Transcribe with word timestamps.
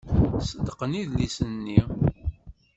Ṣeddqen 0.49 0.97
idlisen-nni. 1.01 1.79